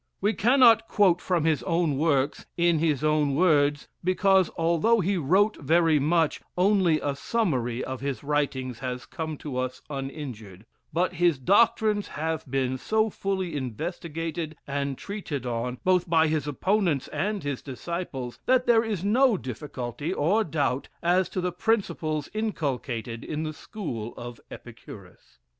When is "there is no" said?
18.65-19.37